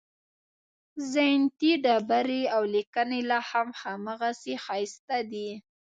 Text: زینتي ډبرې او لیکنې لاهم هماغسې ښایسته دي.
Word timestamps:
زینتي 1.11 1.71
ډبرې 1.83 2.41
او 2.55 2.61
لیکنې 2.75 3.19
لاهم 3.31 3.67
هماغسې 3.81 4.53
ښایسته 4.63 5.17
دي. 5.31 5.49